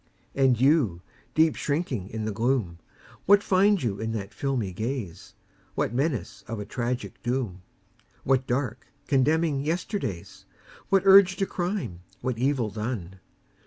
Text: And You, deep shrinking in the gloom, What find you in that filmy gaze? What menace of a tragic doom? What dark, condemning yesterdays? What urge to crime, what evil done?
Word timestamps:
And 0.33 0.59
You, 0.59 1.03
deep 1.35 1.55
shrinking 1.55 2.09
in 2.09 2.25
the 2.25 2.31
gloom, 2.31 2.79
What 3.27 3.43
find 3.43 3.83
you 3.83 3.99
in 3.99 4.13
that 4.13 4.33
filmy 4.33 4.73
gaze? 4.73 5.35
What 5.75 5.93
menace 5.93 6.43
of 6.47 6.59
a 6.59 6.65
tragic 6.65 7.21
doom? 7.21 7.61
What 8.23 8.47
dark, 8.47 8.87
condemning 9.05 9.63
yesterdays? 9.63 10.45
What 10.89 11.03
urge 11.05 11.35
to 11.35 11.45
crime, 11.45 11.99
what 12.21 12.39
evil 12.39 12.71
done? 12.71 13.19